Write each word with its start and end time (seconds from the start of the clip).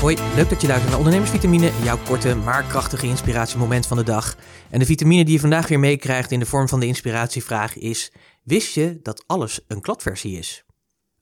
Hoi, 0.00 0.16
leuk 0.34 0.48
dat 0.48 0.60
je 0.60 0.66
luistert 0.66 0.90
naar 0.90 0.98
Ondernemersvitamine, 0.98 1.70
jouw 1.82 1.98
korte 1.98 2.34
maar 2.34 2.64
krachtige 2.64 3.06
inspiratiemoment 3.06 3.86
van 3.86 3.96
de 3.96 4.02
dag. 4.02 4.36
En 4.70 4.78
de 4.78 4.84
vitamine 4.84 5.24
die 5.24 5.32
je 5.32 5.40
vandaag 5.40 5.68
weer 5.68 5.78
meekrijgt 5.78 6.30
in 6.30 6.38
de 6.38 6.46
vorm 6.46 6.68
van 6.68 6.80
de 6.80 6.86
inspiratievraag 6.86 7.76
is: 7.76 8.12
Wist 8.42 8.74
je 8.74 8.98
dat 9.02 9.24
alles 9.26 9.60
een 9.68 9.80
kladversie 9.80 10.38
is? 10.38 10.64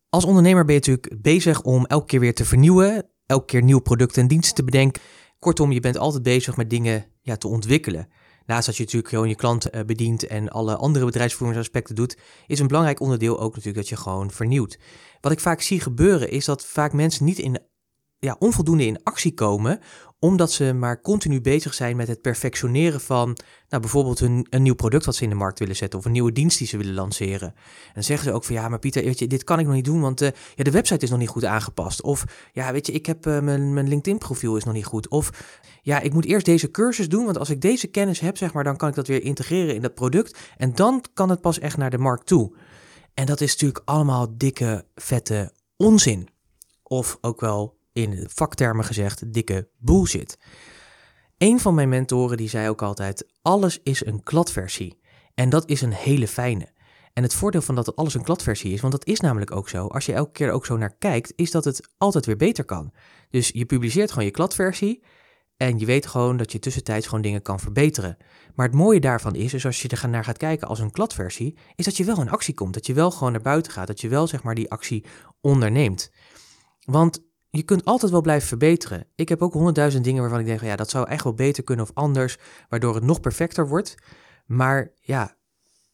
Als 0.09 0.25
ondernemer 0.25 0.64
ben 0.64 0.75
je 0.75 0.80
natuurlijk 0.80 1.23
bezig 1.23 1.62
om 1.62 1.87
elke 1.87 2.07
keer 2.07 2.21
weer 2.21 2.35
te 2.35 2.45
vernieuwen, 2.45 3.11
elke 3.27 3.45
keer 3.45 3.62
nieuwe 3.62 3.83
producten 3.83 4.23
en 4.23 4.29
diensten 4.29 4.55
te 4.55 4.64
bedenken. 4.64 5.03
Kortom, 5.39 5.73
je 5.73 5.81
bent 5.81 5.99
altijd 5.99 6.23
bezig 6.23 6.57
met 6.57 6.71
dingen 6.71 7.07
ja, 7.23 7.37
te 7.37 7.49
ontwikkelen. 7.49 8.09
Naast 8.47 8.67
dat 8.67 8.77
je 8.77 8.83
natuurlijk 8.83 9.13
gewoon 9.13 9.29
je 9.29 9.35
klant 9.35 9.71
eh, 9.71 9.85
bedient 9.85 10.27
en 10.27 10.49
alle 10.49 10.77
andere 10.77 11.05
bedrijfsvoeringsaspecten 11.05 11.95
doet, 11.95 12.19
is 12.47 12.59
een 12.59 12.67
belangrijk 12.67 13.01
onderdeel 13.01 13.41
ook 13.41 13.55
natuurlijk 13.55 13.77
dat 13.77 13.89
je 13.89 13.97
gewoon 13.97 14.31
vernieuwt. 14.31 14.79
Wat 15.21 15.33
ik 15.33 15.41
vaak 15.41 15.60
zie 15.60 15.80
gebeuren 15.80 16.30
is 16.30 16.45
dat 16.45 16.66
vaak 16.66 16.92
mensen 16.92 17.24
niet 17.24 17.38
in 17.38 17.59
ja, 18.19 18.37
onvoldoende 18.39 18.87
in 18.87 19.03
actie 19.03 19.35
komen, 19.35 19.81
omdat 20.19 20.53
ze 20.53 20.73
maar 20.73 21.01
continu 21.01 21.41
bezig 21.41 21.75
zijn 21.75 21.97
met 21.97 22.09
het 22.09 22.21
perfectioneren 22.21 23.01
van 23.01 23.39
nou, 23.69 23.83
bijvoorbeeld 23.83 24.21
een, 24.21 24.47
een 24.51 24.63
nieuw 24.63 24.75
product 24.75 25.05
wat 25.05 25.15
ze 25.15 25.23
in 25.23 25.29
de 25.29 25.35
markt 25.35 25.59
willen 25.59 25.77
zetten 25.77 25.99
of 25.99 26.05
een 26.05 26.13
nieuwe 26.13 26.33
dienst 26.33 26.59
die 26.59 26.67
ze 26.67 26.77
willen 26.77 26.95
lanceren. 26.95 27.49
En 27.87 27.95
dan 27.95 28.03
zeggen 28.03 28.29
ze 28.29 28.35
ook 28.35 28.45
van 28.45 28.55
ja, 28.55 28.69
maar 28.69 28.79
Pieter, 28.79 29.05
weet 29.05 29.19
je, 29.19 29.27
dit 29.27 29.45
kan 29.45 29.59
ik 29.59 29.67
nog 29.67 29.75
niet 29.75 29.85
doen, 29.85 30.01
want 30.01 30.23
uh, 30.23 30.29
ja, 30.55 30.65
de 30.65 30.71
website 30.71 31.05
is 31.05 31.11
nog 31.11 31.19
niet 31.19 31.29
goed 31.29 31.45
aangepast. 31.45 32.03
Of 32.03 32.25
ja, 32.53 32.73
weet 32.73 32.87
je, 32.87 32.93
ik 32.93 33.07
heb 33.07 33.27
uh, 33.27 33.41
mijn, 33.41 33.73
mijn 33.73 33.89
LinkedIn 33.89 34.19
profiel 34.19 34.57
is 34.57 34.65
nog 34.65 34.75
niet 34.75 34.85
goed. 34.85 35.09
Of 35.09 35.30
ja, 35.83 36.01
ik 36.01 36.13
moet 36.13 36.25
eerst 36.25 36.47
deze 36.47 36.71
cursus 36.71 37.09
doen, 37.09 37.25
want 37.25 37.39
als 37.39 37.51
ik 37.51 37.61
deze 37.61 37.87
kennis 37.87 38.21
heb, 38.21 38.37
zeg 38.37 38.53
maar, 38.53 38.65
dan 38.65 38.77
kan 38.77 38.89
ik 38.89 38.95
dat 38.95 39.07
weer 39.07 39.23
integreren 39.23 39.75
in 39.75 39.83
dat 39.83 39.95
product 39.95 40.39
en 40.57 40.75
dan 40.75 41.05
kan 41.15 41.30
het 41.30 41.41
pas 41.41 41.59
echt 41.59 41.77
naar 41.77 41.91
de 41.91 41.99
markt 41.99 42.27
toe. 42.27 42.57
En 43.15 43.27
dat 43.27 43.41
is 43.41 43.53
natuurlijk 43.53 43.83
allemaal 43.85 44.37
dikke, 44.37 44.85
vette 44.95 45.53
onzin. 45.77 46.29
Of 46.83 47.19
ook 47.21 47.41
wel 47.41 47.77
in 47.99 48.27
vaktermen 48.30 48.85
gezegd 48.85 49.32
dikke 49.32 49.68
bullshit. 49.79 50.38
Een 51.38 51.60
van 51.60 51.74
mijn 51.74 51.88
mentoren 51.88 52.37
die 52.37 52.49
zei 52.49 52.68
ook 52.68 52.82
altijd: 52.82 53.27
alles 53.43 53.80
is 53.82 54.07
een 54.07 54.23
kladversie. 54.23 55.01
En 55.35 55.49
dat 55.49 55.68
is 55.68 55.80
een 55.80 55.93
hele 55.93 56.29
fijne. 56.29 56.69
En 57.13 57.23
het 57.23 57.35
voordeel 57.35 57.63
van 57.63 57.74
dat 57.74 57.96
alles 57.96 58.15
een 58.15 58.23
kladversie 58.23 58.73
is, 58.73 58.80
want 58.80 58.93
dat 58.93 59.07
is 59.07 59.21
namelijk 59.21 59.51
ook 59.51 59.69
zo. 59.69 59.87
Als 59.87 60.07
je 60.07 60.13
elke 60.13 60.32
keer 60.32 60.51
ook 60.51 60.66
zo 60.66 60.76
naar 60.76 60.96
kijkt, 60.99 61.32
is 61.37 61.51
dat 61.51 61.65
het 61.65 61.88
altijd 61.96 62.26
weer 62.26 62.37
beter 62.37 62.65
kan. 62.65 62.93
Dus 63.30 63.49
je 63.49 63.66
publiceert 63.66 64.10
gewoon 64.10 64.25
je 64.25 64.31
kladversie. 64.31 65.03
En 65.56 65.78
je 65.78 65.87
weet 65.87 66.06
gewoon 66.06 66.37
dat 66.37 66.53
je 66.53 66.59
tussentijds 66.59 67.06
gewoon 67.06 67.22
dingen 67.22 67.43
kan 67.43 67.60
verbeteren. 67.60 68.16
Maar 68.54 68.66
het 68.66 68.75
mooie 68.75 69.00
daarvan 69.00 69.34
is, 69.34 69.50
dus 69.50 69.66
als 69.66 69.82
je 69.82 69.88
er 69.88 70.09
naar 70.09 70.25
gaat 70.25 70.37
kijken 70.37 70.69
als 70.69 70.78
een 70.78 70.91
kladversie, 70.91 71.56
is 71.75 71.84
dat 71.84 71.97
je 71.97 72.04
wel 72.04 72.21
in 72.21 72.31
actie 72.31 72.54
komt. 72.54 72.75
Dat 72.75 72.87
je 72.87 72.94
wel 72.94 73.10
gewoon 73.10 73.32
naar 73.32 73.41
buiten 73.41 73.72
gaat. 73.72 73.87
Dat 73.87 74.00
je 74.00 74.09
wel 74.09 74.26
zeg 74.26 74.43
maar 74.43 74.54
die 74.54 74.71
actie 74.71 75.04
onderneemt. 75.41 76.10
Want 76.84 77.28
je 77.50 77.62
kunt 77.62 77.84
altijd 77.84 78.12
wel 78.12 78.21
blijven 78.21 78.49
verbeteren. 78.49 79.06
Ik 79.15 79.28
heb 79.28 79.43
ook 79.43 79.53
honderdduizend 79.53 80.04
dingen 80.04 80.21
waarvan 80.21 80.41
ik 80.41 80.47
denk, 80.47 80.60
ja, 80.60 80.77
dat 80.77 80.91
zou 80.91 81.09
echt 81.09 81.25
wel 81.25 81.34
beter 81.34 81.65
kunnen 81.65 81.84
of 81.84 81.91
anders, 81.94 82.38
waardoor 82.69 82.94
het 82.94 83.04
nog 83.04 83.21
perfecter 83.21 83.69
wordt. 83.69 83.94
Maar 84.47 84.93
ja, 85.00 85.37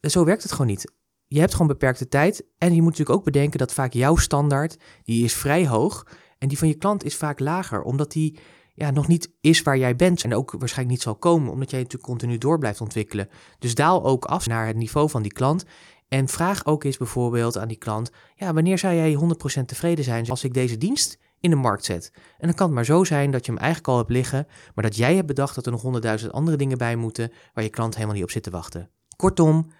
zo 0.01 0.25
werkt 0.25 0.43
het 0.43 0.53
gewoon 0.53 0.67
niet. 0.67 0.93
Je 1.27 1.41
hebt 1.41 1.53
gewoon 1.53 1.67
beperkte 1.67 2.09
tijd 2.09 2.45
en 2.59 2.75
je 2.75 2.83
moet 2.83 2.91
natuurlijk 2.91 3.19
ook 3.19 3.25
bedenken 3.25 3.59
dat 3.59 3.73
vaak 3.73 3.93
jouw 3.93 4.17
standaard, 4.17 4.77
die 5.03 5.25
is 5.25 5.35
vrij 5.35 5.67
hoog 5.67 6.07
en 6.39 6.49
die 6.49 6.59
van 6.59 6.69
je 6.69 6.75
klant 6.75 7.05
is 7.05 7.17
vaak 7.17 7.41
lager, 7.41 7.83
omdat 7.83 8.13
die 8.13 8.39
ja, 8.75 8.91
nog 8.91 9.09
niet 9.09 9.33
is 9.41 9.63
waar 9.63 9.79
jij 9.79 9.97
bent 9.97 10.25
en 10.25 10.35
ook 10.35 10.51
waarschijnlijk 10.51 10.97
niet 10.97 11.03
zal 11.03 11.17
komen, 11.17 11.53
omdat 11.53 11.71
jij 11.71 11.81
natuurlijk 11.81 12.09
continu 12.09 12.39
door 12.39 12.59
blijft 12.59 12.81
ontwikkelen. 12.81 13.29
Dus 13.59 13.75
daal 13.75 14.05
ook 14.05 14.25
af 14.25 14.47
naar 14.47 14.67
het 14.67 14.77
niveau 14.77 15.11
van 15.11 15.23
die 15.23 15.33
klant 15.33 15.65
en 16.09 16.29
vraag 16.29 16.67
ook 16.67 16.85
eens 16.85 16.97
bijvoorbeeld 16.97 17.59
aan 17.59 17.69
die 17.69 17.77
klant, 17.77 18.11
ja, 18.35 18.53
wanneer 18.53 18.79
zou 18.79 18.95
jij 18.95 19.15
100% 19.61 19.65
tevreden 19.65 20.05
zijn 20.05 20.31
als 20.31 20.45
ik 20.45 20.55
deze 20.55 20.79
dienst 20.79 21.19
in 21.45 21.51
de 21.51 21.57
markt 21.57 21.85
zet. 21.85 22.11
En 22.15 22.47
dan 22.47 22.55
kan 22.55 22.67
het 22.67 22.75
maar 22.75 22.85
zo 22.85 23.05
zijn 23.05 23.31
dat 23.31 23.47
je 23.47 23.53
hem 23.53 23.61
eigenlijk 23.61 23.89
al 23.89 23.97
hebt 23.97 24.11
liggen, 24.11 24.47
maar 24.75 24.85
dat 24.85 24.97
jij 24.97 25.15
hebt 25.15 25.27
bedacht 25.27 25.55
dat 25.55 25.67
er 25.67 25.73
nog 25.73 25.83
honderdduizend 25.83 26.33
andere 26.33 26.57
dingen 26.57 26.79
bij 26.79 26.97
moeten 26.97 27.33
waar 27.55 27.65
je 27.65 27.71
klant 27.71 27.95
helemaal 27.95 28.15
niet 28.15 28.25
op 28.25 28.31
zit 28.31 28.43
te 28.43 28.51
wachten. 28.51 28.91
Kortom, 29.17 29.71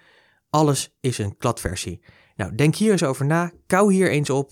alles 0.49 0.95
is 0.99 1.17
een 1.17 1.37
kladversie. 1.37 2.03
Nou, 2.35 2.55
denk 2.55 2.75
hier 2.75 2.91
eens 2.91 3.03
over 3.03 3.25
na, 3.25 3.51
kou 3.67 3.93
hier 3.93 4.11
eens 4.11 4.29
op 4.29 4.51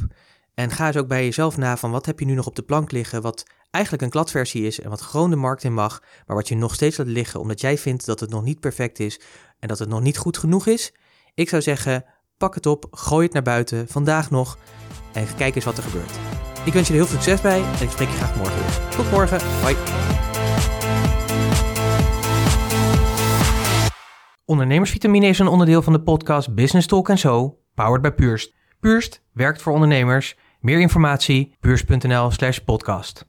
en 0.53 0.71
ga 0.71 0.87
eens 0.87 0.97
ook 0.97 1.07
bij 1.07 1.23
jezelf 1.23 1.57
na 1.57 1.77
van 1.77 1.91
wat 1.91 2.05
heb 2.05 2.19
je 2.19 2.25
nu 2.25 2.33
nog 2.33 2.47
op 2.47 2.55
de 2.55 2.61
plank 2.61 2.91
liggen 2.91 3.21
wat 3.21 3.43
eigenlijk 3.71 4.03
een 4.03 4.09
kladversie 4.09 4.65
is 4.65 4.79
en 4.79 4.89
wat 4.89 5.01
gewoon 5.01 5.29
de 5.29 5.35
markt 5.35 5.63
in 5.63 5.73
mag, 5.73 6.03
maar 6.25 6.35
wat 6.35 6.47
je 6.47 6.55
nog 6.55 6.73
steeds 6.73 6.97
laat 6.97 7.07
liggen 7.07 7.39
omdat 7.39 7.61
jij 7.61 7.77
vindt 7.77 8.05
dat 8.05 8.19
het 8.19 8.29
nog 8.29 8.43
niet 8.43 8.59
perfect 8.59 8.99
is 8.99 9.21
en 9.59 9.67
dat 9.67 9.79
het 9.79 9.89
nog 9.89 10.01
niet 10.01 10.17
goed 10.17 10.37
genoeg 10.37 10.67
is. 10.67 10.93
Ik 11.33 11.49
zou 11.49 11.61
zeggen, 11.61 12.05
pak 12.37 12.55
het 12.55 12.65
op, 12.65 12.87
gooi 12.91 13.23
het 13.23 13.33
naar 13.33 13.43
buiten, 13.43 13.87
vandaag 13.87 14.29
nog 14.29 14.57
en 15.13 15.35
kijk 15.35 15.55
eens 15.55 15.65
wat 15.65 15.77
er 15.77 15.83
gebeurt. 15.83 16.42
Ik 16.65 16.73
wens 16.73 16.87
je 16.87 16.93
er 16.93 16.99
heel 16.99 17.07
veel 17.07 17.21
succes 17.21 17.41
bij 17.41 17.63
en 17.63 17.83
ik 17.83 17.89
spreek 17.89 18.07
je 18.07 18.15
graag 18.15 18.35
morgen 18.35 18.55
weer. 18.55 18.89
Tot 18.95 19.11
morgen. 19.11 19.37
Bye. 19.37 19.75
Ondernemersvitamine 24.45 25.27
is 25.27 25.39
een 25.39 25.47
onderdeel 25.47 25.81
van 25.81 25.93
de 25.93 26.01
podcast 26.01 26.55
Business 26.55 26.87
Talk 26.87 27.11
So, 27.13 27.57
powered 27.73 28.01
by 28.01 28.09
Purst. 28.09 28.53
Purst 28.79 29.23
werkt 29.33 29.61
voor 29.61 29.73
ondernemers. 29.73 30.35
Meer 30.59 30.79
informatie, 30.79 31.55
purst.nl 31.59 32.31
slash 32.31 32.57
podcast. 32.57 33.25